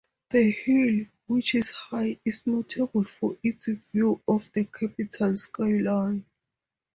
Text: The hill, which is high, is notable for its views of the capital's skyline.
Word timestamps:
The 0.31 0.49
hill, 0.49 1.05
which 1.27 1.53
is 1.53 1.69
high, 1.69 2.17
is 2.25 2.47
notable 2.47 3.03
for 3.03 3.37
its 3.43 3.67
views 3.67 4.17
of 4.27 4.51
the 4.51 4.63
capital's 4.65 5.43
skyline. 5.43 6.25